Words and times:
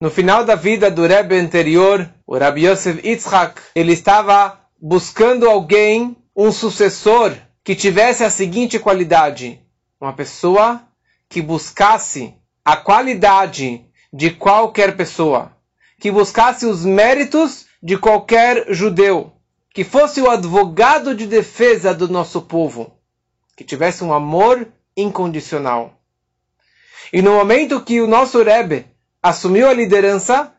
No 0.00 0.10
final 0.10 0.46
da 0.46 0.54
vida 0.54 0.90
do 0.90 1.06
Rebbe 1.06 1.36
anterior, 1.36 2.08
o 2.26 2.38
Rabbi 2.38 2.66
Yosef 2.66 3.06
Yitzhak, 3.06 3.60
ele 3.74 3.92
estava 3.92 4.58
buscando 4.80 5.46
alguém, 5.46 6.16
um 6.34 6.50
sucessor, 6.50 7.36
que 7.62 7.74
tivesse 7.74 8.24
a 8.24 8.30
seguinte 8.30 8.78
qualidade: 8.78 9.60
uma 10.00 10.14
pessoa 10.14 10.82
que 11.28 11.42
buscasse 11.42 12.34
a 12.64 12.78
qualidade 12.78 13.84
de 14.10 14.30
qualquer 14.30 14.96
pessoa, 14.96 15.54
que 16.00 16.10
buscasse 16.10 16.64
os 16.64 16.82
méritos 16.82 17.66
de 17.82 17.98
qualquer 17.98 18.72
judeu, 18.72 19.34
que 19.74 19.84
fosse 19.84 20.22
o 20.22 20.30
advogado 20.30 21.14
de 21.14 21.26
defesa 21.26 21.92
do 21.92 22.08
nosso 22.08 22.40
povo, 22.40 22.96
que 23.54 23.64
tivesse 23.64 24.02
um 24.02 24.14
amor 24.14 24.66
incondicional. 24.96 26.00
E 27.12 27.20
no 27.20 27.34
momento 27.34 27.82
que 27.82 28.00
o 28.00 28.06
nosso 28.06 28.42
Rebbe 28.42 28.86
assumiu 29.22 29.68
a 29.68 29.72
liderança, 29.72 30.52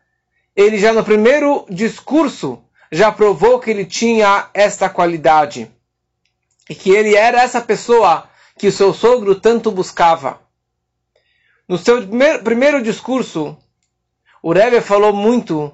ele 0.55 0.77
já 0.77 0.93
no 0.93 1.03
primeiro 1.03 1.65
discurso 1.69 2.63
já 2.91 3.11
provou 3.11 3.59
que 3.59 3.69
ele 3.69 3.85
tinha 3.85 4.49
esta 4.53 4.89
qualidade. 4.89 5.71
E 6.69 6.75
que 6.75 6.91
ele 6.91 7.15
era 7.15 7.41
essa 7.41 7.61
pessoa 7.61 8.29
que 8.57 8.67
o 8.67 8.71
seu 8.71 8.93
sogro 8.93 9.35
tanto 9.35 9.71
buscava. 9.71 10.41
No 11.67 11.77
seu 11.77 12.05
primeiro 12.43 12.83
discurso, 12.83 13.57
o 14.43 14.51
Rebbe 14.51 14.81
falou 14.81 15.13
muito 15.13 15.71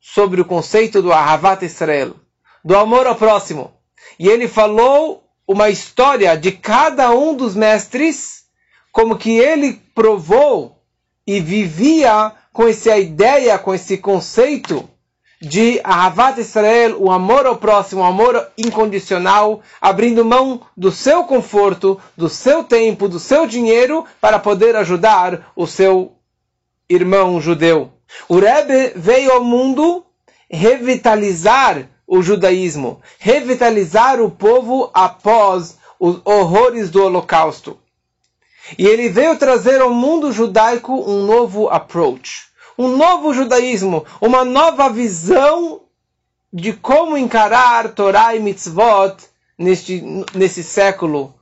sobre 0.00 0.40
o 0.40 0.44
conceito 0.44 1.00
do 1.00 1.12
Ahavat 1.12 1.64
Israel, 1.64 2.16
do 2.64 2.76
amor 2.76 3.06
ao 3.06 3.14
próximo. 3.14 3.72
E 4.18 4.28
ele 4.28 4.48
falou 4.48 5.24
uma 5.46 5.70
história 5.70 6.36
de 6.36 6.50
cada 6.50 7.12
um 7.12 7.34
dos 7.34 7.54
mestres, 7.54 8.44
como 8.90 9.16
que 9.16 9.38
ele 9.38 9.74
provou 9.94 10.81
e 11.26 11.40
vivia 11.40 12.32
com 12.52 12.66
essa 12.66 12.96
ideia, 12.98 13.58
com 13.58 13.74
esse 13.74 13.98
conceito 13.98 14.88
de 15.40 15.80
Ahavat 15.82 16.40
Israel, 16.40 16.96
o 17.00 17.10
amor 17.10 17.46
ao 17.46 17.56
próximo, 17.56 18.00
o 18.00 18.04
amor 18.04 18.48
incondicional, 18.56 19.60
abrindo 19.80 20.24
mão 20.24 20.60
do 20.76 20.92
seu 20.92 21.24
conforto, 21.24 22.00
do 22.16 22.28
seu 22.28 22.62
tempo, 22.62 23.08
do 23.08 23.18
seu 23.18 23.44
dinheiro 23.44 24.04
para 24.20 24.38
poder 24.38 24.76
ajudar 24.76 25.50
o 25.56 25.66
seu 25.66 26.12
irmão 26.88 27.40
judeu. 27.40 27.90
O 28.28 28.38
Rebbe 28.38 28.92
veio 28.94 29.32
ao 29.32 29.42
mundo 29.42 30.04
revitalizar 30.48 31.88
o 32.06 32.22
judaísmo, 32.22 33.00
revitalizar 33.18 34.20
o 34.20 34.30
povo 34.30 34.90
após 34.94 35.78
os 35.98 36.20
horrores 36.24 36.90
do 36.90 37.02
Holocausto. 37.02 37.78
E 38.78 38.86
ele 38.86 39.08
veio 39.08 39.36
trazer 39.36 39.80
ao 39.80 39.90
mundo 39.90 40.32
judaico 40.32 40.92
um 40.92 41.26
novo 41.26 41.68
approach, 41.68 42.44
um 42.78 42.96
novo 42.96 43.34
judaísmo, 43.34 44.04
uma 44.20 44.44
nova 44.44 44.88
visão 44.88 45.82
de 46.52 46.72
como 46.72 47.16
encarar 47.16 47.92
Torá 47.94 48.34
e 48.34 48.40
Mitzvot 48.40 49.16
neste, 49.58 50.02
nesse 50.34 50.62
século, 50.62 51.34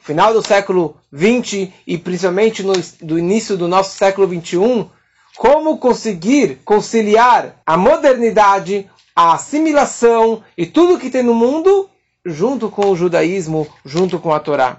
final 0.00 0.32
do 0.32 0.46
século 0.46 0.96
20 1.10 1.72
e 1.86 1.98
principalmente 1.98 2.62
no 2.62 2.72
do 3.00 3.18
início 3.18 3.56
do 3.56 3.68
nosso 3.68 3.96
século 3.96 4.26
21, 4.26 4.88
como 5.36 5.78
conseguir 5.78 6.60
conciliar 6.64 7.60
a 7.66 7.76
modernidade, 7.76 8.88
a 9.14 9.34
assimilação 9.34 10.42
e 10.56 10.66
tudo 10.66 10.98
que 10.98 11.10
tem 11.10 11.22
no 11.22 11.34
mundo 11.34 11.88
junto 12.24 12.68
com 12.68 12.90
o 12.90 12.96
judaísmo, 12.96 13.66
junto 13.84 14.18
com 14.18 14.32
a 14.32 14.40
Torá. 14.40 14.78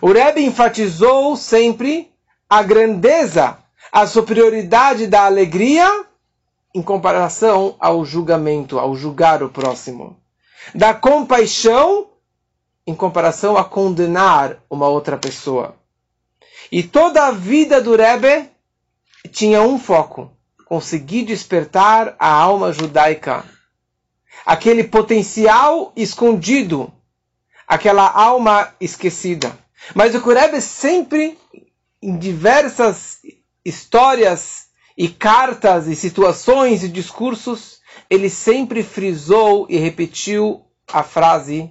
O 0.00 0.12
Rebbe 0.12 0.44
enfatizou 0.44 1.36
sempre 1.36 2.12
a 2.48 2.62
grandeza, 2.62 3.58
a 3.92 4.06
superioridade 4.06 5.06
da 5.06 5.24
alegria 5.24 6.04
em 6.74 6.82
comparação 6.82 7.76
ao 7.78 8.04
julgamento, 8.04 8.78
ao 8.78 8.96
julgar 8.96 9.42
o 9.42 9.48
próximo. 9.48 10.16
Da 10.74 10.92
compaixão 10.92 12.08
em 12.86 12.94
comparação 12.94 13.56
a 13.56 13.64
condenar 13.64 14.58
uma 14.68 14.88
outra 14.88 15.16
pessoa. 15.16 15.76
E 16.70 16.82
toda 16.82 17.26
a 17.26 17.30
vida 17.30 17.80
do 17.80 17.96
Rebbe 17.96 18.50
tinha 19.30 19.62
um 19.62 19.78
foco: 19.78 20.30
conseguir 20.64 21.24
despertar 21.24 22.16
a 22.18 22.28
alma 22.28 22.72
judaica. 22.72 23.44
Aquele 24.44 24.84
potencial 24.84 25.92
escondido, 25.96 26.92
aquela 27.66 28.10
alma 28.10 28.74
esquecida. 28.80 29.63
Mas 29.92 30.14
o 30.14 30.20
Kurebe 30.20 30.60
sempre, 30.60 31.36
em 32.00 32.16
diversas 32.16 33.18
histórias 33.64 34.68
e 34.96 35.08
cartas 35.08 35.88
e 35.88 35.96
situações 35.96 36.82
e 36.84 36.88
discursos, 36.88 37.80
ele 38.08 38.30
sempre 38.30 38.82
frisou 38.82 39.66
e 39.68 39.76
repetiu 39.76 40.64
a 40.92 41.02
frase 41.02 41.70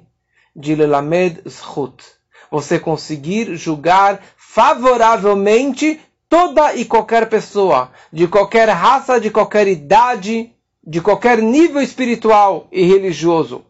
de 0.55 0.75
Lelamed 0.75 1.41
Zchut. 1.47 2.03
Você 2.51 2.79
conseguir 2.79 3.55
julgar 3.55 4.21
favoravelmente 4.37 5.99
toda 6.29 6.75
e 6.75 6.85
qualquer 6.85 7.27
pessoa, 7.29 7.91
de 8.11 8.27
qualquer 8.27 8.69
raça, 8.69 9.19
de 9.19 9.31
qualquer 9.31 9.67
idade, 9.67 10.51
de 10.85 11.01
qualquer 11.01 11.41
nível 11.41 11.81
espiritual 11.81 12.67
e 12.71 12.85
religioso. 12.85 13.65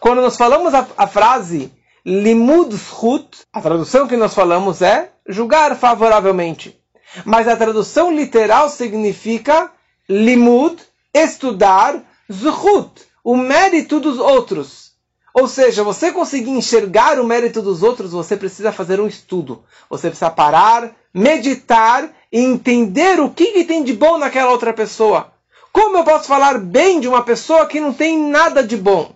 Quando 0.00 0.20
nós 0.20 0.36
falamos 0.36 0.74
a, 0.74 0.86
a 0.96 1.06
frase 1.06 1.72
limud 2.04 2.76
schut, 2.76 3.42
a 3.52 3.60
tradução 3.60 4.06
que 4.06 4.16
nós 4.16 4.34
falamos 4.34 4.82
é 4.82 5.10
julgar 5.28 5.76
favoravelmente. 5.76 6.78
Mas 7.24 7.48
a 7.48 7.56
tradução 7.56 8.12
literal 8.12 8.68
significa 8.68 9.70
limud, 10.08 10.76
estudar, 11.12 12.02
zhut, 12.30 12.90
o 13.24 13.36
mérito 13.36 14.00
dos 14.00 14.18
outros. 14.18 14.92
Ou 15.34 15.46
seja, 15.46 15.84
você 15.84 16.10
conseguir 16.10 16.50
enxergar 16.50 17.20
o 17.20 17.24
mérito 17.24 17.62
dos 17.62 17.82
outros, 17.82 18.12
você 18.12 18.36
precisa 18.36 18.72
fazer 18.72 19.00
um 19.00 19.06
estudo. 19.06 19.62
Você 19.88 20.08
precisa 20.08 20.30
parar, 20.30 20.92
meditar 21.12 22.10
e 22.32 22.40
entender 22.40 23.20
o 23.20 23.30
que, 23.30 23.52
que 23.52 23.64
tem 23.64 23.84
de 23.84 23.92
bom 23.92 24.18
naquela 24.18 24.50
outra 24.50 24.72
pessoa. 24.72 25.32
Como 25.72 25.98
eu 25.98 26.04
posso 26.04 26.26
falar 26.26 26.58
bem 26.58 26.98
de 26.98 27.08
uma 27.08 27.22
pessoa 27.22 27.66
que 27.66 27.80
não 27.80 27.92
tem 27.92 28.18
nada 28.18 28.62
de 28.64 28.76
bom? 28.76 29.14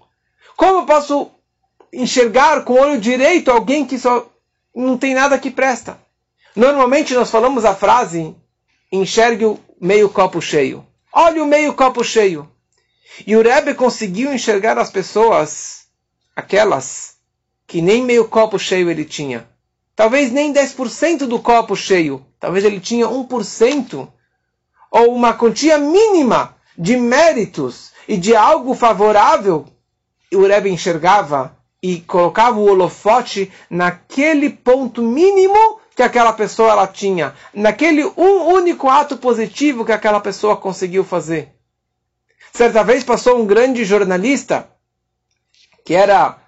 Como 0.56 0.81
eu 0.81 0.87
posso 0.87 1.31
enxergar 1.92 2.64
com 2.64 2.75
o 2.75 2.80
olho 2.80 3.00
direito 3.00 3.50
alguém 3.50 3.84
que 3.84 3.98
só 3.98 4.26
não 4.75 4.97
tem 4.97 5.14
nada 5.14 5.38
que 5.38 5.50
presta? 5.50 5.98
Normalmente 6.56 7.14
nós 7.14 7.30
falamos 7.30 7.64
a 7.64 7.75
frase: 7.75 8.34
enxergue 8.91 9.44
o 9.44 9.60
meio 9.80 10.08
copo 10.08 10.41
cheio. 10.41 10.86
Olhe 11.12 11.41
o 11.41 11.47
meio 11.47 11.75
copo 11.75 12.02
cheio. 12.02 12.48
E 13.26 13.36
o 13.36 13.42
Rebbe 13.42 13.75
conseguiu 13.75 14.32
enxergar 14.32 14.78
as 14.78 14.91
pessoas 14.91 15.82
aquelas 16.34 17.16
que 17.66 17.82
nem 17.82 18.02
meio 18.02 18.26
copo 18.26 18.58
cheio 18.58 18.91
ele 18.91 19.04
tinha. 19.04 19.47
Talvez 19.94 20.32
nem 20.32 20.52
10% 20.52 21.26
do 21.26 21.38
copo 21.38 21.76
cheio. 21.76 22.25
Talvez 22.41 22.64
ele 22.64 22.81
tinha 22.81 23.06
1%. 23.06 24.08
Ou 24.91 25.14
uma 25.14 25.34
quantia 25.34 25.78
mínima 25.78 26.56
de 26.76 26.97
méritos 26.97 27.92
e 28.08 28.16
de 28.16 28.34
algo 28.34 28.75
favorável. 28.75 29.66
E 30.31 30.36
o 30.36 30.47
Rebbe 30.47 30.70
enxergava 30.70 31.56
e 31.82 32.00
colocava 32.00 32.59
o 32.59 32.66
holofote 32.70 33.50
naquele 33.69 34.48
ponto 34.48 35.03
mínimo 35.03 35.81
que 35.97 36.03
aquela 36.03 36.32
pessoa 36.32 36.70
ela 36.70 36.87
tinha. 36.87 37.34
Naquele 37.53 38.04
um 38.16 38.47
único 38.53 38.88
ato 38.88 39.16
positivo 39.16 39.84
que 39.84 39.93
aquela 39.93 40.20
pessoa 40.20 40.56
conseguiu 40.56 41.03
fazer. 41.03 41.53
Certa 42.53 42.84
vez 42.84 43.03
passou 43.03 43.41
um 43.41 43.47
grande 43.47 43.84
jornalista 43.84 44.69
que 45.84 45.94
era 45.94 46.38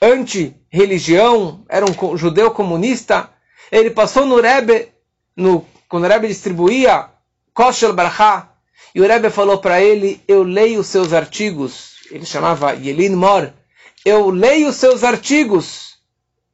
anti-religião, 0.00 1.64
era 1.68 1.84
um 1.84 2.16
judeu 2.16 2.50
comunista, 2.52 3.30
ele 3.72 3.90
passou 3.90 4.24
no 4.24 4.40
Rebbe, 4.40 4.88
no, 5.36 5.66
quando 5.88 6.04
o 6.04 6.08
Rebbe 6.08 6.28
distribuía 6.28 7.08
Koshel 7.52 7.92
Barcha, 7.92 8.48
e 8.94 9.00
o 9.00 9.06
Rebbe 9.06 9.30
falou 9.30 9.58
para 9.58 9.80
ele, 9.80 10.22
eu 10.28 10.44
leio 10.44 10.80
os 10.80 10.86
seus 10.86 11.12
artigos, 11.12 11.94
ele 12.10 12.24
chamava 12.24 12.72
Yelin 12.74 13.16
Mor, 13.16 13.52
eu 14.04 14.30
leio 14.30 14.68
os 14.68 14.76
seus 14.76 15.02
artigos, 15.02 15.94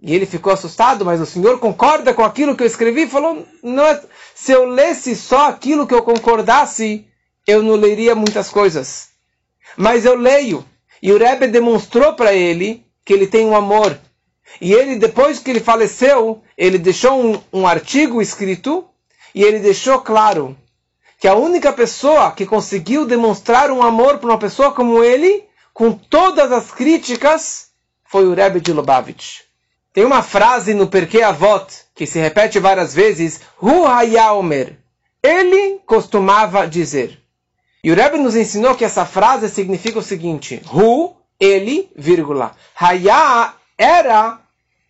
e 0.01 0.15
ele 0.15 0.25
ficou 0.25 0.53
assustado, 0.53 1.05
mas 1.05 1.21
o 1.21 1.27
senhor 1.27 1.59
concorda 1.59 2.15
com 2.15 2.25
aquilo 2.25 2.57
que 2.57 2.63
eu 2.63 2.67
escrevi? 2.67 3.07
Falou, 3.07 3.47
não 3.63 3.85
é, 3.85 4.01
se 4.35 4.53
eu 4.53 4.65
lesse 4.65 5.15
só 5.15 5.49
aquilo 5.49 5.87
que 5.87 5.95
eu 5.95 6.03
concordasse, 6.03 7.07
eu 7.47 7.63
não 7.63 7.75
leria 7.75 8.15
muitas 8.15 8.49
coisas. 8.49 9.09
Mas 9.77 10.05
eu 10.05 10.15
leio. 10.15 10.65
E 11.03 11.13
o 11.13 11.19
Rebbe 11.19 11.49
demonstrou 11.49 12.15
para 12.15 12.33
ele 12.33 12.85
que 13.05 13.13
ele 13.13 13.27
tem 13.27 13.45
um 13.45 13.57
amor. 13.57 13.99
E 14.61 14.73
ele, 14.73 14.97
depois 14.97 15.39
que 15.39 15.51
ele 15.51 15.61
faleceu, 15.61 16.43
ele 16.57 16.79
deixou 16.79 17.23
um, 17.23 17.41
um 17.53 17.67
artigo 17.67 18.23
escrito 18.23 18.89
e 19.35 19.43
ele 19.43 19.59
deixou 19.59 20.01
claro 20.01 20.57
que 21.19 21.29
a 21.29 21.35
única 21.35 21.73
pessoa 21.73 22.33
que 22.33 22.47
conseguiu 22.47 23.05
demonstrar 23.05 23.71
um 23.71 23.83
amor 23.83 24.19
para 24.19 24.31
uma 24.31 24.39
pessoa 24.39 24.73
como 24.73 25.05
ele, 25.05 25.45
com 25.81 25.93
todas 25.93 26.53
as 26.53 26.71
críticas, 26.71 27.69
foi 28.05 28.27
o 28.27 28.35
Rebbe 28.35 28.61
de 28.61 28.71
Lubavitch. 28.71 29.39
Tem 29.95 30.05
uma 30.05 30.23
frase 30.23 30.75
no 30.75 30.87
Perkei 30.87 31.23
Avot 31.23 31.73
que 31.95 32.07
se 32.07 32.19
repete 32.19 32.59
várias 32.59 32.93
vezes, 32.93 33.41
Hu 33.59 33.87
Hayaomer. 33.87 34.77
ele 35.23 35.81
costumava 35.87 36.69
dizer. 36.69 37.19
E 37.83 37.91
o 37.91 37.95
Rebbe 37.95 38.19
nos 38.19 38.37
ensinou 38.37 38.75
que 38.75 38.85
essa 38.85 39.07
frase 39.07 39.49
significa 39.49 39.99
o 39.99 40.03
seguinte: 40.03 40.61
Hu, 40.71 41.17
ele, 41.41 41.91
vírgula. 41.97 42.55
Hayá 42.79 43.55
era, 43.79 44.39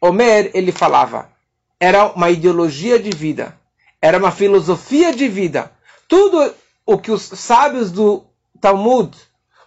Omer, 0.00 0.50
ele 0.54 0.72
falava. 0.72 1.30
Era 1.78 2.06
uma 2.06 2.30
ideologia 2.30 2.98
de 2.98 3.10
vida. 3.10 3.56
Era 4.02 4.18
uma 4.18 4.32
filosofia 4.32 5.14
de 5.14 5.28
vida. 5.28 5.70
Tudo 6.08 6.52
o 6.84 6.98
que 6.98 7.12
os 7.12 7.22
sábios 7.22 7.92
do 7.92 8.24
Talmud 8.60 9.16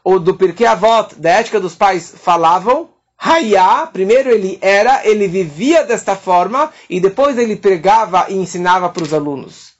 ou 0.03 0.19
do 0.19 0.35
Pirkei 0.35 0.65
Avot, 0.65 1.15
da 1.15 1.29
ética 1.29 1.59
dos 1.59 1.75
pais, 1.75 2.13
falavam, 2.15 2.89
Hayá, 3.17 3.87
primeiro 3.87 4.29
ele 4.29 4.59
era, 4.61 5.07
ele 5.07 5.27
vivia 5.29 5.83
desta 5.85 6.15
forma 6.15 6.71
e 6.89 6.99
depois 6.99 7.37
ele 7.37 7.55
pregava 7.55 8.25
e 8.27 8.35
ensinava 8.35 8.89
para 8.89 9.03
os 9.03 9.13
alunos. 9.13 9.73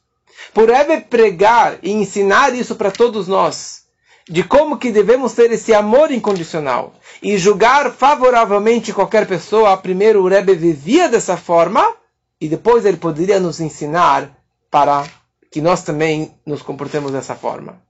Por 0.54 0.70
Rebbe 0.70 1.02
pregar 1.02 1.78
e 1.84 1.92
ensinar 1.92 2.56
isso 2.56 2.76
para 2.76 2.90
todos 2.90 3.28
nós, 3.28 3.84
de 4.30 4.44
como 4.44 4.78
que 4.78 4.92
devemos 4.92 5.34
ter 5.34 5.52
esse 5.52 5.74
amor 5.74 6.10
incondicional 6.12 6.94
e 7.22 7.38
julgar 7.38 7.92
favoravelmente 7.92 8.94
qualquer 8.94 9.28
pessoa, 9.28 9.76
primeiro 9.76 10.22
o 10.22 10.28
Rebbe 10.28 10.56
vivia 10.56 11.10
dessa 11.10 11.36
forma 11.36 11.96
e 12.40 12.48
depois 12.48 12.86
ele 12.86 12.98
poderia 12.98 13.40
nos 13.42 13.60
ensinar 13.60 14.38
para 14.72 15.06
que 15.52 15.60
nós 15.60 15.84
também 15.84 16.34
nos 16.46 16.62
comportemos 16.62 17.12
dessa 17.12 17.36
forma. 17.36 17.82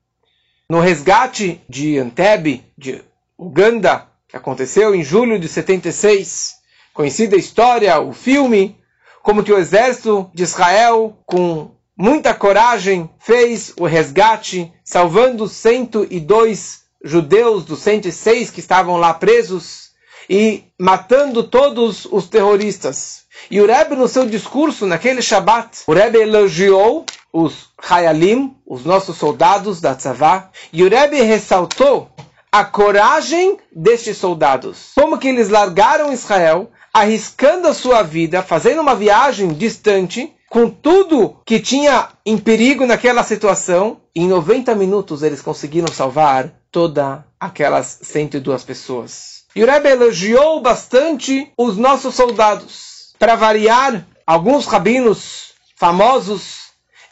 No 0.74 0.80
resgate 0.80 1.62
de 1.70 2.00
Antebe, 2.00 2.66
de 2.76 3.00
Uganda, 3.38 4.08
que 4.28 4.36
aconteceu 4.36 4.96
em 4.96 5.04
julho 5.04 5.38
de 5.38 5.48
76, 5.48 6.56
conhecida 6.96 7.36
história, 7.36 8.00
o 8.00 8.12
filme, 8.12 8.76
como 9.22 9.44
que 9.44 9.54
o 9.54 9.60
exército 9.60 10.32
de 10.34 10.42
Israel, 10.42 11.16
com 11.28 11.70
muita 11.96 12.34
coragem, 12.34 13.08
fez 13.20 13.72
o 13.80 13.86
resgate, 13.86 14.74
salvando 14.84 15.48
102 15.48 16.82
judeus 17.04 17.66
dos 17.66 17.80
106 17.84 18.50
que 18.50 18.60
estavam 18.60 18.98
lá 18.98 19.14
presos 19.14 19.92
e 20.28 20.64
matando 20.80 21.44
todos 21.44 22.06
os 22.06 22.28
terroristas. 22.28 23.26
E 23.52 23.62
o 23.62 23.68
Rebbe, 23.68 23.96
no 23.96 24.08
seu 24.08 24.26
discurso, 24.26 24.88
naquele 24.88 25.22
Shabat, 25.22 25.84
o 25.86 25.94
Rebbe 25.94 26.18
elogiou 26.18 27.06
os 27.34 27.70
Hayalim, 27.90 28.56
os 28.66 28.86
nossos 28.86 29.18
soldados 29.18 29.82
da 29.82 29.96
Tzavá, 29.96 30.52
e 30.72 30.84
o 30.84 30.90
Rebbe 30.90 31.20
ressaltou 31.22 32.08
a 32.52 32.64
coragem 32.64 33.58
destes 33.76 34.18
soldados. 34.18 34.92
Como 34.94 35.18
que 35.18 35.28
eles 35.28 35.50
largaram 35.50 36.14
Israel, 36.14 36.70
arriscando 36.94 37.68
a 37.68 37.74
sua 37.74 38.04
vida, 38.04 38.44
fazendo 38.44 38.82
uma 38.82 38.96
viagem 38.96 39.48
distante, 39.50 40.32
com 40.48 40.70
tudo 40.70 41.38
que 41.44 41.60
tinha 41.60 42.10
em 42.24 42.38
perigo 42.38 42.86
naquela 42.86 43.24
situação, 43.24 43.98
em 44.16 44.28
90 44.28 44.76
minutos 44.76 45.24
eles 45.24 45.42
conseguiram 45.42 45.92
salvar 45.92 46.54
toda 46.72 47.26
aquelas 47.40 47.98
102 48.04 48.64
pessoas. 48.64 49.46
E 49.56 49.64
o 49.64 49.66
Rebbe 49.66 49.90
elogiou 49.90 50.62
bastante 50.62 51.52
os 51.58 51.76
nossos 51.76 52.14
soldados. 52.14 53.14
Para 53.18 53.36
variar, 53.36 54.06
alguns 54.28 54.68
rabinos 54.68 55.54
famosos 55.76 56.63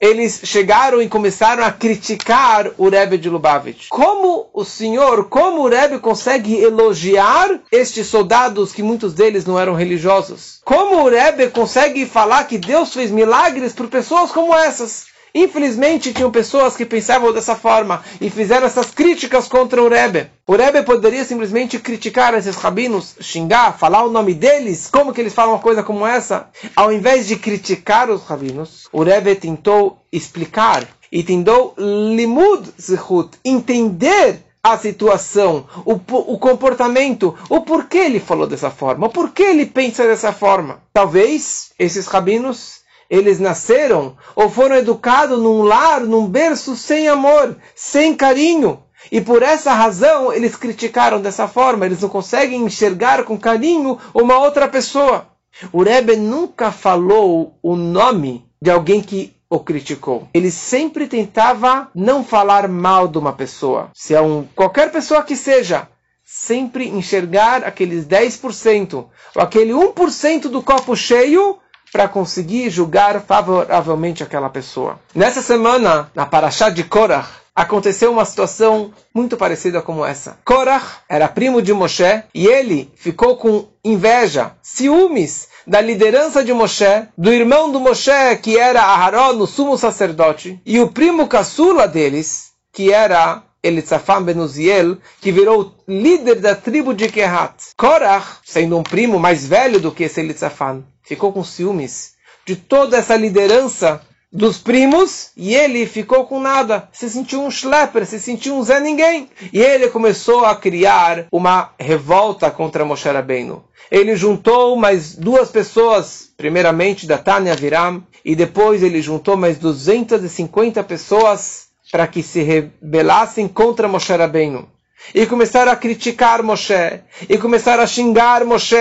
eles 0.02 0.42
chegaram 0.44 1.00
e 1.00 1.08
começaram 1.08 1.64
a 1.64 1.72
criticar 1.72 2.72
o 2.76 2.90
Rebbe 2.90 3.20
de 3.20 3.30
Lubavitch. 3.30 3.88
Como 3.90 4.50
o 4.52 4.66
senhor, 4.66 5.30
como 5.30 5.62
o 5.62 5.70
Rebbe 5.70 6.00
consegue 6.00 6.60
elogiar 6.60 7.60
estes 7.72 8.08
soldados 8.08 8.74
que 8.74 8.82
muitos 8.82 9.14
deles 9.14 9.46
não 9.46 9.60
eram 9.60 9.76
religiosos? 9.76 10.60
Como 10.66 11.04
o 11.04 11.10
Rebbe 11.10 11.52
consegue 11.52 12.08
falar 12.08 12.46
que 12.46 12.58
Deus 12.58 12.92
fez 12.92 13.12
milagres 13.12 13.74
por 13.74 13.88
pessoas 13.88 14.32
como 14.32 14.56
essas? 14.56 15.11
Infelizmente, 15.34 16.14
tinham 16.14 16.30
pessoas 16.30 16.76
que 16.76 16.86
pensavam 16.86 17.32
dessa 17.32 17.56
forma 17.56 18.04
e 18.20 18.30
fizeram 18.30 18.68
essas 18.68 18.92
críticas 18.92 19.48
contra 19.48 19.82
o 19.82 19.90
Rebbe. 19.90 20.30
O 20.46 20.56
Rebbe 20.56 20.84
poderia 20.84 21.24
simplesmente 21.24 21.80
criticar 21.80 22.34
esses 22.34 22.56
rabinos, 22.56 23.16
xingar, 23.20 23.78
falar 23.78 24.04
o 24.04 24.12
nome 24.12 24.34
deles, 24.34 24.90
como 24.92 25.14
que 25.14 25.22
eles 25.22 25.34
falam 25.34 25.54
uma 25.54 25.60
coisa 25.60 25.84
como 25.84 26.06
essa. 26.06 26.50
Ao 26.76 26.92
invés 26.92 27.28
de 27.28 27.38
criticar 27.38 28.10
os 28.10 28.24
rabinos, 28.24 28.88
o 28.92 29.04
Rebbe 29.04 29.36
tentou 29.36 30.00
explicar 30.12 30.86
e 31.12 31.24
tentou 31.24 31.74
limud 31.78 32.70
zihut, 32.80 33.38
entender 33.44 34.40
a 34.64 34.78
situação, 34.78 35.66
o, 35.86 35.94
o, 35.94 36.38
comportamento, 36.38 37.36
o 37.50 37.62
porquê 37.62 37.98
ele 37.98 38.20
falou 38.20 38.46
dessa 38.46 38.70
forma, 38.70 39.08
o 39.08 39.10
porquê 39.10 39.44
ele 39.44 39.66
pensa 39.66 40.06
dessa 40.06 40.32
forma. 40.32 40.84
Talvez 40.94 41.72
esses 41.80 42.06
rabinos 42.06 42.81
eles 43.12 43.42
nasceram 43.42 44.16
ou 44.34 44.50
foram 44.50 44.78
educados 44.78 45.38
num 45.38 45.64
lar, 45.64 46.00
num 46.00 46.26
berço 46.26 46.78
sem 46.78 47.10
amor, 47.10 47.58
sem 47.76 48.16
carinho. 48.16 48.82
E 49.12 49.20
por 49.20 49.44
essa 49.44 49.74
razão 49.74 50.32
eles 50.32 50.56
criticaram 50.56 51.20
dessa 51.20 51.46
forma, 51.46 51.86
eles 51.86 52.02
não 52.02 52.08
conseguem 52.08 52.64
enxergar 52.64 53.26
com 53.26 53.38
carinho 53.38 54.00
uma 54.14 54.40
outra 54.40 54.66
pessoa. 54.66 55.28
O 55.74 55.84
Rebbe 55.84 56.16
nunca 56.16 56.72
falou 56.72 57.58
o 57.62 57.76
nome 57.76 58.46
de 58.62 58.72
alguém 58.72 59.02
que 59.02 59.36
o 59.50 59.60
criticou. 59.60 60.30
Ele 60.34 60.50
sempre 60.50 61.06
tentava 61.06 61.90
não 61.94 62.24
falar 62.24 62.70
mal 62.70 63.10
de 63.10 63.18
uma 63.18 63.34
pessoa. 63.34 63.90
Se 63.94 64.16
é 64.16 64.22
um 64.22 64.48
qualquer 64.56 64.90
pessoa 64.90 65.24
que 65.24 65.36
seja, 65.36 65.90
sempre 66.24 66.88
enxergar 66.88 67.66
aqueles 67.66 68.06
10% 68.06 68.94
ou 68.94 69.10
aquele 69.36 69.74
1% 69.74 70.44
do 70.44 70.64
copo 70.64 70.96
cheio 70.96 71.60
para 71.92 72.08
conseguir 72.08 72.70
julgar 72.70 73.22
favoravelmente 73.22 74.24
aquela 74.24 74.50
pessoa. 74.50 75.00
Nessa 75.14 75.42
semana, 75.42 76.10
na 76.16 76.26
Parashá 76.26 76.70
de 76.70 76.84
Korach, 76.84 77.42
aconteceu 77.56 78.12
uma 78.12 78.26
situação 78.26 78.94
muito 79.14 79.36
parecida 79.36 79.82
como 79.82 80.06
essa. 80.06 80.38
Korach 80.46 81.00
era 81.10 81.28
primo 81.28 81.62
de 81.62 81.74
Moshe 81.74 82.24
e 82.34 82.48
ele 82.48 82.92
ficou 82.96 83.36
com 83.36 83.68
inveja, 83.84 84.54
ciúmes 84.62 85.50
da 85.68 85.82
liderança 85.82 86.44
de 86.44 86.54
Moshe, 86.54 87.08
do 87.18 87.32
irmão 87.32 87.72
do 87.72 87.80
Moshe, 87.80 88.38
que 88.42 88.58
era 88.58 88.82
Aharon, 88.82 89.38
o 89.38 89.48
sumo 89.48 89.78
sacerdote, 89.78 90.60
e 90.66 90.80
o 90.80 90.90
primo 90.90 91.28
caçula 91.28 91.88
deles, 91.88 92.52
que 92.74 92.92
era 92.92 93.44
Elitzafan 93.64 94.24
ben 94.24 94.40
Uziel, 94.40 94.98
que 95.22 95.32
virou 95.32 95.76
líder 95.88 96.40
da 96.40 96.56
tribo 96.56 96.94
de 96.94 97.08
Kehat. 97.08 97.54
Korach, 97.78 98.40
sendo 98.44 98.78
um 98.78 98.84
primo 98.84 99.20
mais 99.20 99.46
velho 99.46 99.80
do 99.80 99.92
que 99.92 100.04
esse 100.06 100.20
Elitzafan, 100.20 100.84
ficou 101.04 101.32
com 101.32 101.44
ciúmes 101.44 102.14
de 102.46 102.56
toda 102.56 102.98
essa 102.98 103.16
liderança 103.16 104.02
dos 104.32 104.58
primos 104.58 105.32
e 105.36 105.54
ele 105.54 105.86
ficou 105.86 106.26
com 106.26 106.40
nada. 106.40 106.88
Se 106.92 107.10
sentiu 107.10 107.42
um 107.42 107.52
schlepper, 107.52 108.06
se 108.06 108.20
sentiu 108.20 108.56
um 108.56 108.64
Zé 108.64 108.80
Ninguém. 108.80 109.30
E 109.52 109.60
ele 109.60 109.90
começou 109.90 110.46
a 110.46 110.56
criar 110.56 111.28
uma 111.32 111.72
revolta 111.78 112.50
contra 112.50 112.86
Moshe 112.86 113.10
Rabbeinu. 113.10 113.64
Ele 113.92 114.16
juntou 114.16 114.78
mais 114.78 115.16
duas 115.16 115.52
pessoas, 115.52 116.30
primeiramente 116.38 117.06
da 117.06 117.18
Tânia 117.18 117.56
Viram, 117.56 118.02
e 118.24 118.36
depois 118.36 118.82
ele 118.82 119.02
juntou 119.02 119.36
mais 119.36 119.58
250 119.58 120.82
pessoas 120.84 121.71
para 121.92 122.08
que 122.08 122.24
se 122.24 122.42
rebelassem 122.42 123.48
contra 123.48 123.88
Moshe 123.88 124.14
Rabbeinu. 124.14 124.68
E 125.14 125.26
começaram 125.26 125.72
a 125.72 125.76
criticar 125.76 126.42
Moshe, 126.42 127.02
e 127.28 127.38
começaram 127.38 127.84
a 127.84 127.88
xingar 127.88 128.46
Moshe, 128.46 128.76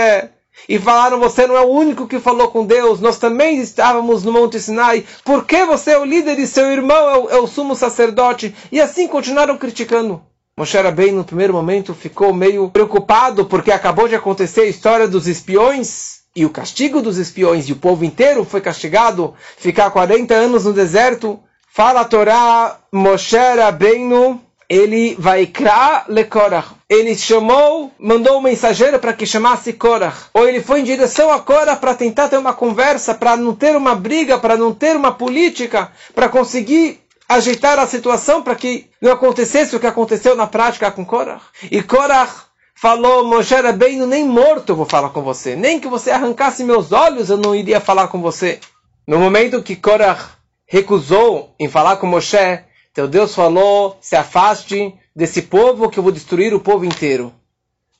e 0.68 0.78
falaram: 0.78 1.18
Você 1.18 1.46
não 1.46 1.56
é 1.56 1.60
o 1.60 1.70
único 1.70 2.06
que 2.06 2.20
falou 2.20 2.48
com 2.48 2.64
Deus, 2.64 3.00
nós 3.00 3.18
também 3.18 3.58
estávamos 3.58 4.22
no 4.22 4.32
Monte 4.32 4.60
Sinai, 4.60 5.04
por 5.24 5.44
que 5.44 5.64
você 5.64 5.92
é 5.92 5.98
o 5.98 6.04
líder 6.04 6.38
e 6.38 6.46
seu 6.46 6.70
irmão 6.70 7.10
é 7.10 7.18
o, 7.18 7.30
é 7.30 7.36
o 7.38 7.46
sumo 7.46 7.74
sacerdote? 7.74 8.54
E 8.70 8.80
assim 8.80 9.08
continuaram 9.08 9.56
criticando. 9.56 10.22
Moshe 10.56 10.76
Rabbeinu, 10.76 11.18
no 11.18 11.24
primeiro 11.24 11.54
momento, 11.54 11.94
ficou 11.94 12.34
meio 12.34 12.68
preocupado 12.68 13.46
porque 13.46 13.72
acabou 13.72 14.06
de 14.06 14.14
acontecer 14.14 14.62
a 14.62 14.66
história 14.66 15.08
dos 15.08 15.26
espiões 15.26 16.20
e 16.36 16.44
o 16.44 16.50
castigo 16.50 17.00
dos 17.02 17.18
espiões, 17.18 17.68
e 17.68 17.72
o 17.72 17.76
povo 17.76 18.04
inteiro 18.04 18.44
foi 18.44 18.60
castigado, 18.60 19.34
ficar 19.56 19.90
40 19.90 20.34
anos 20.34 20.64
no 20.64 20.72
deserto. 20.72 21.40
Fala 21.72 22.00
a 22.00 22.04
Torá, 22.04 22.78
Moshe 22.92 23.36
Rabbeinu 23.36 24.40
ele 24.70 25.16
vai 25.18 25.46
criar 25.46 26.04
le 26.08 26.24
Korach. 26.24 26.68
Ele 26.88 27.16
chamou, 27.16 27.90
mandou 27.98 28.38
um 28.38 28.40
mensageiro 28.40 29.00
para 29.00 29.12
que 29.12 29.26
chamasse 29.26 29.72
Korach. 29.72 30.26
Ou 30.32 30.48
ele 30.48 30.62
foi 30.62 30.78
em 30.78 30.84
direção 30.84 31.32
a 31.32 31.40
Korach 31.40 31.80
para 31.80 31.92
tentar 31.92 32.28
ter 32.28 32.38
uma 32.38 32.54
conversa, 32.54 33.12
para 33.12 33.36
não 33.36 33.52
ter 33.52 33.74
uma 33.74 33.96
briga, 33.96 34.38
para 34.38 34.56
não 34.56 34.72
ter 34.72 34.94
uma 34.94 35.10
política, 35.10 35.90
para 36.14 36.28
conseguir 36.28 37.00
ajeitar 37.28 37.80
a 37.80 37.86
situação 37.86 38.42
para 38.42 38.54
que 38.54 38.88
não 39.02 39.10
acontecesse 39.10 39.74
o 39.74 39.80
que 39.80 39.88
aconteceu 39.88 40.36
na 40.36 40.46
prática 40.46 40.88
com 40.92 41.04
Korach. 41.04 41.42
E 41.68 41.82
Korach 41.82 42.32
falou, 42.72 43.24
Moshe 43.24 43.56
Rabbeinu, 43.56 44.06
nem 44.06 44.24
morto 44.24 44.70
eu 44.70 44.76
vou 44.76 44.86
falar 44.86 45.10
com 45.10 45.22
você. 45.22 45.56
Nem 45.56 45.80
que 45.80 45.88
você 45.88 46.12
arrancasse 46.12 46.62
meus 46.62 46.92
olhos 46.92 47.28
eu 47.28 47.36
não 47.36 47.56
iria 47.56 47.80
falar 47.80 48.06
com 48.06 48.20
você. 48.20 48.60
No 49.04 49.18
momento 49.18 49.64
que 49.64 49.74
Korach 49.74 50.39
recusou 50.70 51.52
em 51.58 51.68
falar 51.68 51.96
com 51.96 52.06
Moshe, 52.06 52.60
então 52.92 53.08
Deus 53.08 53.34
falou, 53.34 53.98
se 54.00 54.14
afaste 54.14 54.94
desse 55.14 55.42
povo 55.42 55.90
que 55.90 55.98
eu 55.98 56.02
vou 56.02 56.12
destruir 56.12 56.54
o 56.54 56.60
povo 56.60 56.84
inteiro. 56.84 57.34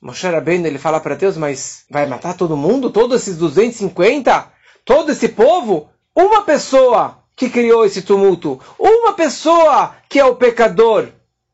Moshe 0.01 0.25
Rabbeinu, 0.25 0.65
ele 0.65 0.77
fala 0.77 1.01
para 1.01 1.15
Deus, 1.15 1.35
mas 1.35 1.83
vai 1.91 2.05
matar 2.07 2.33
todo 2.33 2.55
mundo? 2.55 2.89
Todos 2.89 3.21
esses 3.21 3.37
250? 3.37 4.47
Todo 4.85 5.11
esse 5.11 5.27
povo? 5.27 5.89
Uma 6.15 6.43
pessoa 6.43 7.19
que 7.35 7.49
criou 7.49 7.83
esse 7.83 8.03
tumulto. 8.03 8.57
Uma 8.79 9.13
pessoa 9.13 9.97
que 10.07 10.17
é 10.17 10.23
o 10.23 10.37
pecador. 10.37 11.09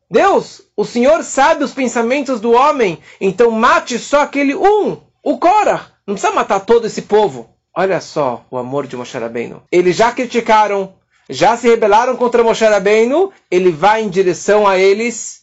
Deus, 0.08 0.62
o 0.76 0.84
Senhor 0.84 1.24
sabe 1.24 1.64
os 1.64 1.74
pensamentos 1.74 2.40
do 2.40 2.52
homem, 2.52 3.00
então 3.20 3.50
mate 3.50 3.98
só 3.98 4.22
aquele 4.22 4.54
um, 4.54 4.98
o 5.20 5.36
Korah. 5.36 5.88
Não 6.06 6.14
precisa 6.14 6.32
matar 6.32 6.60
todo 6.60 6.86
esse 6.86 7.02
povo. 7.02 7.50
Olha 7.76 8.00
só 8.00 8.44
o 8.50 8.56
amor 8.56 8.86
de 8.86 8.96
Moshe 8.96 9.18
Rabbeinu. 9.18 9.62
Eles 9.70 9.96
já 9.96 10.10
criticaram, 10.10 10.94
já 11.28 11.56
se 11.56 11.68
rebelaram 11.68 12.16
contra 12.16 12.42
Moshe 12.42 12.64
Rabbeinu, 12.64 13.32
ele 13.50 13.70
vai 13.70 14.02
em 14.02 14.08
direção 14.08 14.66
a 14.66 14.78
eles 14.78 15.42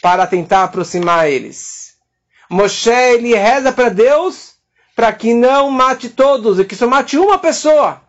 para 0.00 0.26
tentar 0.26 0.64
aproximar 0.64 1.28
eles. 1.30 1.94
Moshe, 2.48 2.90
ele 2.90 3.34
reza 3.34 3.72
para 3.72 3.88
Deus 3.88 4.54
para 4.94 5.12
que 5.12 5.34
não 5.34 5.70
mate 5.70 6.08
todos 6.08 6.58
e 6.58 6.64
que 6.64 6.74
só 6.74 6.86
mate 6.86 7.18
uma 7.18 7.38
pessoa. 7.38 8.00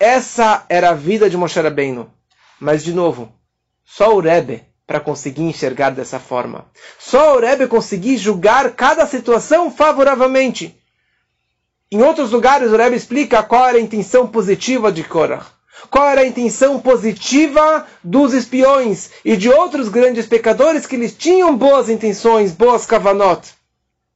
Essa 0.00 0.66
era 0.68 0.90
a 0.90 0.94
vida 0.94 1.30
de 1.30 1.36
Moshe 1.36 1.60
Rabbeinu. 1.60 2.12
Mas, 2.58 2.82
de 2.82 2.92
novo, 2.92 3.32
só 3.84 4.12
o 4.16 4.20
Rebbe 4.20 4.64
para 4.84 4.98
conseguir 4.98 5.42
enxergar 5.42 5.90
dessa 5.90 6.18
forma. 6.18 6.66
Só 6.98 7.36
o 7.36 7.40
Rebbe 7.40 7.68
conseguir 7.68 8.16
julgar 8.16 8.72
cada 8.72 9.06
situação 9.06 9.70
favoravelmente. 9.70 10.76
Em 11.90 12.02
outros 12.02 12.32
lugares, 12.32 12.72
o 12.72 12.76
Rebbe 12.76 12.96
explica 12.96 13.42
qual 13.44 13.68
era 13.68 13.78
a 13.78 13.80
intenção 13.80 14.26
positiva 14.26 14.90
de 14.90 15.04
Korah. 15.04 15.46
Qual 15.90 16.08
era 16.08 16.22
a 16.22 16.26
intenção 16.26 16.78
positiva 16.80 17.86
dos 18.02 18.32
espiões 18.32 19.10
e 19.24 19.36
de 19.36 19.48
outros 19.48 19.88
grandes 19.88 20.26
pecadores 20.26 20.86
que 20.86 20.96
eles 20.96 21.14
tinham 21.14 21.56
boas 21.56 21.88
intenções, 21.88 22.52
boas 22.52 22.86
kavanot. 22.86 23.48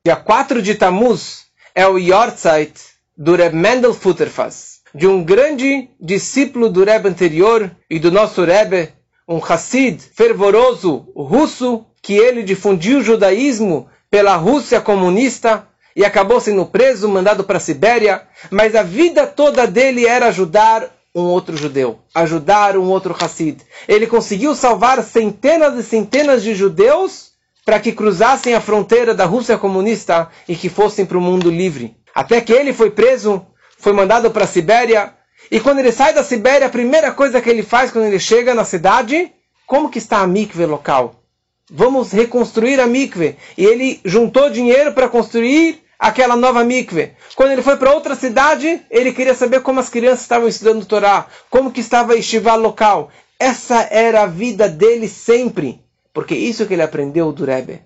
Dia 0.05 0.17
4 0.17 0.63
de 0.63 0.75
Tammuz 0.75 1.47
é 1.75 1.87
o 1.87 1.99
Yortzeit 1.99 2.73
do 3.17 3.35
Reb 3.35 3.55
Mendel 3.55 3.93
Futterfass 3.93 4.77
de 4.97 5.07
um 5.07 5.23
grande 5.23 5.91
discípulo 6.01 6.71
do 6.71 6.83
Rebbe 6.83 7.11
anterior 7.11 7.71
e 7.91 7.99
do 7.99 8.11
nosso 8.11 8.43
Rebbe, 8.43 8.89
um 9.29 9.37
Hassid 9.37 10.01
fervoroso 10.15 11.07
russo, 11.15 11.85
que 12.01 12.15
ele 12.15 12.43
difundiu 12.43 13.01
o 13.01 13.03
judaísmo 13.03 13.89
pela 14.11 14.37
Rússia 14.37 14.81
comunista 14.81 15.69
e 15.95 16.03
acabou 16.03 16.41
sendo 16.41 16.65
preso, 16.65 17.11
mandado 17.11 17.45
para 17.45 17.59
a 17.59 17.61
Sibéria, 17.61 18.23
mas 18.51 18.75
a 18.75 18.83
vida 18.83 19.27
toda 19.27 19.67
dele 19.67 20.07
era 20.07 20.29
ajudar 20.29 20.89
um 21.17 21.23
outro 21.23 21.57
judeu, 21.57 21.99
ajudar 22.15 22.77
um 22.77 22.91
outro 22.91 23.17
Hassid. 23.19 23.63
Ele 23.89 24.07
conseguiu 24.07 24.55
salvar 24.55 25.03
centenas 25.03 25.79
e 25.79 25.83
centenas 25.83 26.43
de 26.43 26.55
judeus 26.55 27.31
para 27.65 27.81
que 27.81 27.91
cruzassem 27.91 28.55
a 28.55 28.61
fronteira 28.61 29.15
da 29.15 29.25
Rússia 29.25 29.57
comunista 29.57 30.29
e 30.47 30.55
que 30.55 30.69
fossem 30.69 31.07
para 31.07 31.17
o 31.17 31.21
mundo 31.21 31.51
livre. 31.51 31.97
Até 32.15 32.43
que 32.43 32.53
ele 32.53 32.75
foi 32.75 32.91
preso 32.91 33.47
foi 33.79 33.95
mandado 33.95 34.31
para 34.31 34.45
a 34.45 34.47
Sibéria. 34.47 35.15
E 35.51 35.59
quando 35.59 35.79
ele 35.79 35.91
sai 35.91 36.13
da 36.13 36.23
Sibéria, 36.23 36.67
a 36.67 36.71
primeira 36.71 37.11
coisa 37.11 37.41
que 37.41 37.49
ele 37.49 37.63
faz 37.63 37.91
quando 37.91 38.05
ele 38.05 38.21
chega 38.21 38.55
na 38.55 38.65
cidade, 38.65 39.33
como 39.67 39.89
que 39.89 39.99
está 39.99 40.19
a 40.19 40.27
mikve 40.27 40.67
local? 40.67 41.23
Vamos 41.71 42.13
reconstruir 42.13 42.79
a 42.79 42.87
mikve. 42.87 43.37
E 43.57 43.65
ele 43.65 44.01
juntou 44.05 44.51
dinheiro 44.51 44.93
para 44.93 45.09
construir 45.09 45.83
aquela 45.99 46.37
nova 46.37 46.63
mikve. 46.65 47.13
Quando 47.35 47.53
ele 47.53 47.63
foi 47.63 47.77
para 47.77 47.93
outra 47.93 48.15
cidade, 48.15 48.83
ele 48.91 49.13
queria 49.13 49.35
saber 49.35 49.63
como 49.63 49.81
as 49.81 49.89
crianças 49.89 50.23
estavam 50.23 50.49
estudando 50.49 50.87
Torá, 50.87 51.27
como 51.51 51.73
que 51.73 51.81
estava 51.81 52.13
a 52.13 52.17
yeshiva 52.17 52.55
local. 52.55 53.11
Essa 53.39 53.89
era 53.91 54.23
a 54.23 54.27
vida 54.27 54.69
dele 54.69 55.09
sempre. 55.09 55.81
Porque 56.13 56.35
isso 56.35 56.67
que 56.67 56.73
ele 56.73 56.83
aprendeu 56.83 57.33
do 57.33 57.45
Rebbe. 57.45 57.83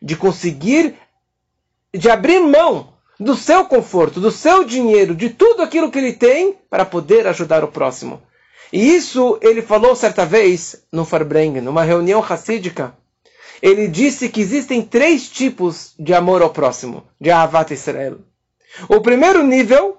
De 0.00 0.16
conseguir, 0.16 0.94
de 1.92 2.08
abrir 2.08 2.40
mão 2.40 2.94
do 3.18 3.36
seu 3.36 3.64
conforto, 3.64 4.20
do 4.20 4.30
seu 4.30 4.64
dinheiro, 4.64 5.14
de 5.14 5.30
tudo 5.30 5.62
aquilo 5.62 5.90
que 5.90 5.98
ele 5.98 6.12
tem 6.12 6.56
para 6.68 6.84
poder 6.84 7.26
ajudar 7.26 7.64
o 7.64 7.68
próximo. 7.68 8.22
E 8.72 8.94
isso 8.94 9.38
ele 9.40 9.62
falou 9.62 9.94
certa 9.94 10.26
vez 10.26 10.84
no 10.92 11.04
Farbrengen, 11.04 11.62
numa 11.62 11.84
reunião 11.84 12.20
racídica. 12.20 12.92
Ele 13.64 13.88
disse 13.88 14.28
que 14.28 14.42
existem 14.42 14.82
três 14.82 15.26
tipos 15.26 15.94
de 15.98 16.12
amor 16.12 16.42
ao 16.42 16.50
próximo, 16.50 17.02
de 17.18 17.30
Ahavat 17.30 17.72
Israel. 17.72 18.18
O 18.90 19.00
primeiro 19.00 19.42
nível 19.42 19.96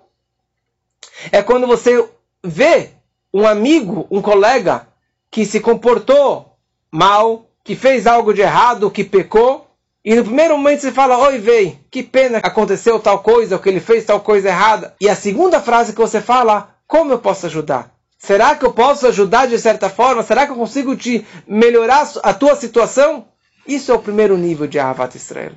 é 1.31 1.41
quando 1.41 1.65
você 1.65 2.07
vê 2.43 2.91
um 3.33 3.47
amigo, 3.47 4.05
um 4.11 4.21
colega 4.21 4.87
que 5.31 5.47
se 5.47 5.59
comportou 5.59 6.55
mal, 6.91 7.47
que 7.63 7.75
fez 7.75 8.05
algo 8.05 8.35
de 8.35 8.41
errado, 8.41 8.91
que 8.91 9.03
pecou, 9.03 9.65
e 10.03 10.13
no 10.13 10.23
primeiro 10.23 10.55
momento 10.55 10.81
você 10.81 10.91
fala, 10.91 11.17
oi, 11.17 11.39
vei, 11.39 11.79
que 11.89 12.03
pena 12.03 12.37
aconteceu 12.43 12.99
tal 12.99 13.23
coisa, 13.23 13.55
ou 13.55 13.61
que 13.61 13.67
ele 13.67 13.79
fez 13.79 14.05
tal 14.05 14.19
coisa 14.19 14.49
errada. 14.49 14.95
E 15.01 15.09
a 15.09 15.15
segunda 15.15 15.59
frase 15.59 15.91
que 15.91 15.99
você 15.99 16.21
fala, 16.21 16.75
como 16.85 17.13
eu 17.13 17.17
posso 17.17 17.47
ajudar? 17.47 17.91
Será 18.15 18.53
que 18.53 18.63
eu 18.63 18.73
posso 18.73 19.07
ajudar 19.07 19.47
de 19.47 19.57
certa 19.57 19.89
forma? 19.89 20.21
Será 20.21 20.45
que 20.45 20.51
eu 20.51 20.55
consigo 20.55 20.95
te 20.95 21.25
melhorar 21.47 22.07
a 22.21 22.31
tua 22.31 22.55
situação? 22.55 23.25
Isso 23.67 23.91
é 23.91 23.95
o 23.95 23.99
primeiro 23.99 24.37
nível 24.37 24.67
de 24.67 24.79
Ahavat 24.79 25.15
Israel. 25.15 25.53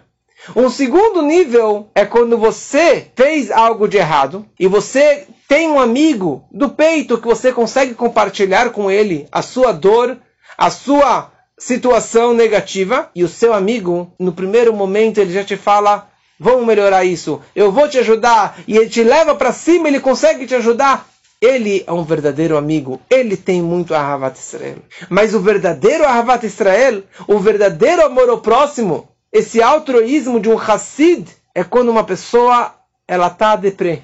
Um 0.54 0.70
segundo 0.70 1.20
nível 1.22 1.90
é 1.94 2.04
quando 2.06 2.38
você 2.38 3.10
fez 3.14 3.50
algo 3.50 3.88
de 3.88 3.96
errado 3.98 4.46
e 4.58 4.66
você 4.66 5.26
tem 5.48 5.68
um 5.68 5.80
amigo 5.80 6.44
do 6.50 6.70
peito 6.70 7.18
que 7.18 7.26
você 7.26 7.52
consegue 7.52 7.94
compartilhar 7.94 8.70
com 8.70 8.90
ele 8.90 9.26
a 9.32 9.42
sua 9.42 9.72
dor, 9.72 10.16
a 10.56 10.70
sua 10.70 11.32
situação 11.58 12.32
negativa 12.32 13.10
e 13.14 13.24
o 13.24 13.28
seu 13.28 13.52
amigo, 13.52 14.12
no 14.18 14.32
primeiro 14.32 14.72
momento, 14.72 15.18
ele 15.18 15.32
já 15.32 15.44
te 15.44 15.56
fala: 15.56 16.08
vamos 16.38 16.66
melhorar 16.66 17.04
isso, 17.04 17.42
eu 17.54 17.72
vou 17.72 17.88
te 17.88 17.98
ajudar, 17.98 18.58
e 18.66 18.76
ele 18.76 18.88
te 18.88 19.02
leva 19.02 19.34
para 19.34 19.52
cima, 19.52 19.88
ele 19.88 20.00
consegue 20.00 20.46
te 20.46 20.54
ajudar. 20.54 21.08
Ele 21.40 21.84
é 21.86 21.92
um 21.92 22.02
verdadeiro 22.02 22.56
amigo, 22.56 23.00
ele 23.08 23.36
tem 23.36 23.62
muito 23.62 23.94
Ahavat 23.94 24.38
Israel. 24.38 24.78
Mas 25.08 25.34
o 25.34 25.40
verdadeiro 25.40 26.04
Ahavat 26.04 26.44
Israel, 26.44 27.02
o 27.26 27.38
verdadeiro 27.38 28.04
amor 28.04 28.28
ao 28.28 28.40
próximo, 28.40 29.08
esse 29.32 29.62
altruísmo 29.62 30.40
de 30.40 30.48
um 30.48 30.58
Hassid, 30.58 31.28
é 31.54 31.62
quando 31.62 31.90
uma 31.90 32.04
pessoa 32.04 32.74
ela 33.06 33.28
está 33.28 33.54
deprê, 33.56 34.02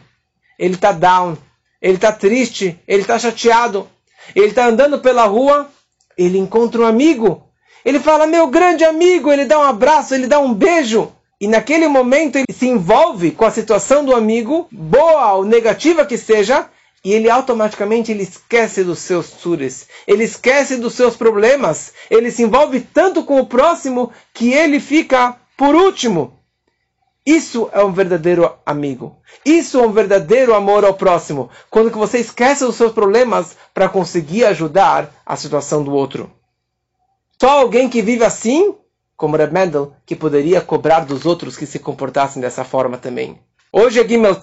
ele 0.58 0.74
está 0.74 0.92
down, 0.92 1.36
ele 1.82 1.96
está 1.96 2.12
triste, 2.12 2.78
ele 2.86 3.02
está 3.02 3.18
chateado, 3.18 3.88
ele 4.34 4.46
está 4.46 4.66
andando 4.66 5.00
pela 5.00 5.24
rua. 5.24 5.68
Ele 6.16 6.38
encontra 6.38 6.80
um 6.80 6.86
amigo. 6.86 7.42
Ele 7.84 7.98
fala, 7.98 8.26
meu 8.26 8.46
grande 8.46 8.84
amigo, 8.84 9.30
ele 9.30 9.44
dá 9.44 9.58
um 9.58 9.62
abraço, 9.62 10.14
ele 10.14 10.26
dá 10.26 10.38
um 10.38 10.54
beijo. 10.54 11.12
E 11.40 11.48
naquele 11.48 11.88
momento 11.88 12.36
ele 12.36 12.52
se 12.52 12.66
envolve 12.66 13.32
com 13.32 13.44
a 13.44 13.50
situação 13.50 14.04
do 14.04 14.14
amigo, 14.14 14.68
boa 14.70 15.34
ou 15.34 15.44
negativa 15.44 16.06
que 16.06 16.16
seja, 16.16 16.66
e 17.04 17.12
ele 17.12 17.28
automaticamente 17.28 18.10
ele 18.10 18.22
esquece 18.22 18.82
dos 18.82 19.00
seus 19.00 19.26
sures, 19.26 19.86
ele 20.06 20.24
esquece 20.24 20.78
dos 20.78 20.94
seus 20.94 21.16
problemas, 21.16 21.92
ele 22.10 22.30
se 22.30 22.42
envolve 22.42 22.80
tanto 22.80 23.22
com 23.24 23.38
o 23.38 23.46
próximo 23.46 24.10
que 24.32 24.52
ele 24.52 24.80
fica 24.80 25.36
por 25.56 25.74
último. 25.74 26.38
Isso 27.26 27.70
é 27.72 27.82
um 27.82 27.92
verdadeiro 27.92 28.52
amigo. 28.66 29.16
Isso 29.44 29.78
é 29.78 29.86
um 29.86 29.92
verdadeiro 29.92 30.54
amor 30.54 30.84
ao 30.84 30.92
próximo. 30.92 31.48
Quando 31.70 31.90
que 31.90 31.96
você 31.96 32.18
esquece 32.18 32.64
os 32.64 32.76
seus 32.76 32.92
problemas 32.92 33.56
para 33.72 33.88
conseguir 33.88 34.44
ajudar 34.44 35.10
a 35.24 35.34
situação 35.34 35.82
do 35.82 35.92
outro. 35.92 36.30
Só 37.40 37.60
alguém 37.60 37.88
que 37.88 38.02
vive 38.02 38.24
assim, 38.24 38.74
como 39.16 39.36
Reb 39.36 39.52
Mendel, 39.52 39.94
que 40.04 40.14
poderia 40.14 40.60
cobrar 40.60 41.00
dos 41.00 41.24
outros 41.24 41.56
que 41.56 41.64
se 41.64 41.78
comportassem 41.78 42.42
dessa 42.42 42.62
forma 42.62 42.98
também. 42.98 43.38
Hoje 43.72 44.00
é 44.00 44.06
Gimel 44.06 44.34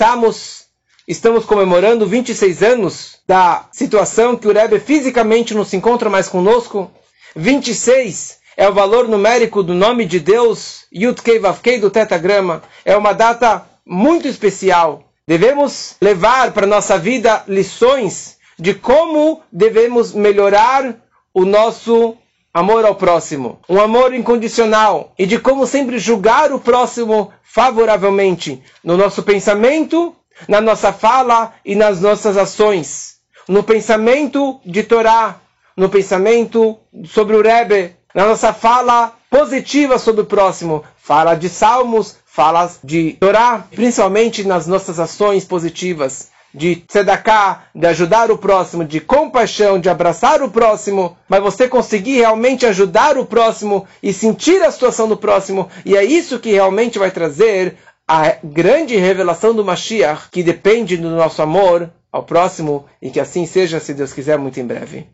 estamos 1.08 1.46
comemorando 1.46 2.06
26 2.08 2.64
anos 2.64 3.18
da 3.28 3.66
situação 3.72 4.36
que 4.36 4.48
o 4.48 4.54
Rebbe 4.54 4.80
fisicamente 4.80 5.54
não 5.54 5.66
se 5.66 5.76
encontra 5.78 6.10
mais 6.10 6.28
conosco. 6.28 6.92
26 7.36 8.40
é 8.58 8.68
o 8.68 8.74
valor 8.74 9.08
numérico 9.08 9.64
do 9.64 9.74
nome 9.74 10.06
de 10.06 10.20
Deus, 10.20 10.86
Yud 10.94 11.22
Kei 11.22 11.40
Vav 11.40 11.60
Kei 11.62 11.80
do 11.80 11.90
tetagrama. 11.90 12.62
É 12.86 12.96
uma 12.96 13.14
data 13.14 13.66
muito 13.86 14.28
especial. 14.28 15.04
Devemos 15.28 15.96
levar 16.02 16.52
para 16.52 16.68
nossa 16.68 16.98
vida 16.98 17.44
lições 17.48 18.38
de 18.60 18.74
como 18.74 19.42
devemos 19.52 20.14
melhorar 20.14 20.96
o 21.34 21.46
nosso 21.46 22.18
amor 22.54 22.84
ao 22.84 22.96
próximo, 22.96 23.60
um 23.70 23.80
amor 23.80 24.14
incondicional, 24.14 25.14
e 25.18 25.26
de 25.26 25.40
como 25.40 25.66
sempre 25.66 25.98
julgar 25.98 26.52
o 26.52 26.60
próximo 26.60 27.32
favoravelmente 27.44 28.62
no 28.84 28.98
nosso 28.98 29.24
pensamento, 29.24 30.14
na 30.48 30.62
nossa 30.62 30.92
fala 30.92 31.54
e 31.66 31.76
nas 31.76 32.02
nossas 32.02 32.38
ações. 32.38 33.16
No 33.48 33.64
pensamento 33.64 34.60
de 34.66 34.84
Torá, 34.84 35.38
no 35.76 35.90
pensamento 35.90 36.78
sobre 37.06 37.36
o 37.36 37.42
Rebbe, 37.42 37.96
na 38.14 38.26
nossa 38.26 38.54
fala 38.54 39.14
positiva 39.30 39.98
sobre 39.98 40.22
o 40.22 40.26
próximo, 40.26 40.84
fala 40.98 41.36
de 41.36 41.50
salmos, 41.50 42.18
fala 42.26 42.70
de 42.84 43.14
Torá, 43.14 43.66
principalmente 43.72 44.44
nas 44.44 44.68
nossas 44.68 45.00
ações 45.00 45.46
positivas, 45.46 46.30
de 46.54 46.76
tzedakah, 46.76 47.64
de 47.74 47.88
ajudar 47.88 48.30
o 48.30 48.38
próximo, 48.38 48.84
de 48.84 49.00
compaixão, 49.00 49.80
de 49.80 49.90
abraçar 49.90 50.42
o 50.42 50.52
próximo, 50.52 51.18
mas 51.30 51.42
você 51.42 51.68
conseguir 51.68 52.18
realmente 52.18 52.66
ajudar 52.66 53.18
o 53.18 53.26
próximo 53.26 53.88
e 54.04 54.12
sentir 54.12 54.62
a 54.62 54.72
situação 54.72 55.08
do 55.08 55.16
próximo, 55.16 55.70
e 55.86 55.96
é 55.96 56.04
isso 56.04 56.40
que 56.40 56.52
realmente 56.52 57.00
vai 57.00 57.12
trazer 57.12 57.78
a 58.14 58.36
grande 58.44 58.98
revelação 58.98 59.56
do 59.56 59.64
Mashiach, 59.64 60.28
que 60.30 60.44
depende 60.44 60.98
do 60.98 61.10
nosso 61.12 61.42
amor 61.42 61.90
ao 62.12 62.24
próximo 62.24 62.86
e 63.02 63.10
que 63.10 63.22
assim 63.22 63.46
seja, 63.46 63.80
se 63.80 63.94
Deus 63.94 64.12
quiser, 64.12 64.38
muito 64.38 64.60
em 64.60 64.68
breve. 64.68 65.08